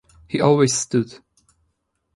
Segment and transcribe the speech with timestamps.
[0.27, 1.19] He always stood.